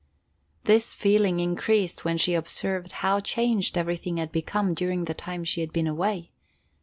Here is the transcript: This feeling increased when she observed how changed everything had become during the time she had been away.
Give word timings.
This 0.63 0.95
feeling 0.95 1.39
increased 1.39 2.03
when 2.03 2.17
she 2.17 2.33
observed 2.33 2.91
how 3.05 3.19
changed 3.19 3.77
everything 3.77 4.17
had 4.17 4.31
become 4.31 4.73
during 4.73 5.05
the 5.05 5.13
time 5.13 5.43
she 5.43 5.61
had 5.61 5.71
been 5.71 5.85
away. 5.85 6.31